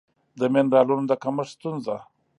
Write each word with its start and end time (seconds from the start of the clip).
د 0.39 0.41
مېنرالونو 0.53 1.03
د 1.07 1.13
کمښت 1.23 1.51
ستونزه 1.55 1.95